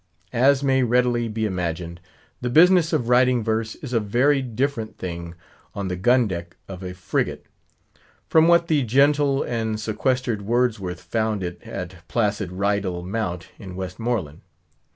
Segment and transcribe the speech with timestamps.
[0.33, 2.01] As may readily be imagined,
[2.41, 5.35] the business of writing verse is a very different thing
[5.75, 7.45] on the gun deck of a frigate,
[8.27, 14.41] from what the gentle and sequestered Wordsworth found it at placid Rydal Mount in Westmoreland.